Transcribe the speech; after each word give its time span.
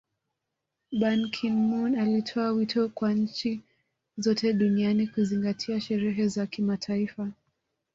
Ban 0.91 1.29
Kin 1.31 1.53
moon 1.55 1.95
alitoa 1.95 2.51
wito 2.51 2.89
kwa 2.89 3.13
nchi 3.13 3.61
zote 4.17 4.53
duniani 4.53 5.07
kuzingatia 5.07 5.81
sheria 5.81 6.27
za 6.27 6.45
kimataifa 6.45 7.27